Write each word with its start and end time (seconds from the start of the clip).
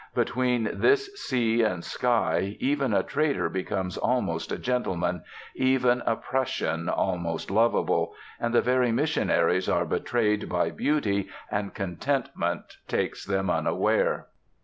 Between 0.15 0.67
this 0.73 1.11
sea 1.13 1.61
and 1.61 1.85
sky 1.85 2.57
even 2.59 2.91
a 2.91 3.03
trader 3.03 3.49
becomes 3.49 3.97
almost 3.97 4.51
a 4.51 4.57
gentleman, 4.57 5.21
even 5.53 6.01
a 6.07 6.15
Prussian 6.15 6.89
almost 6.89 7.51
lovable, 7.51 8.15
and 8.39 8.51
the 8.51 8.61
very 8.63 8.91
missionaries 8.91 9.69
are 9.69 9.85
betrayed 9.85 10.49
by 10.49 10.71
beauty, 10.71 11.27
and 11.51 11.75
contentment 11.75 12.77
takes 12.87 13.23
them 13.23 13.47
unaware. 13.51 14.25